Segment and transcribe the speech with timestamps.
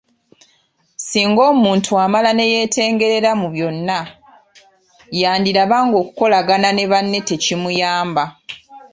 [1.07, 3.99] Singa omuntu amala ne yeetengerera mu byonna,
[5.21, 8.23] yandiraba ng'okukolagana ne banne tekimuyamba.